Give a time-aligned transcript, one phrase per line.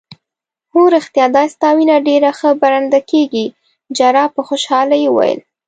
[0.73, 3.45] هو ریښتیا دا ستا وینه ډیره ښه پرنډ کیږي.
[3.97, 5.39] جراح په خوشحالۍ وویل.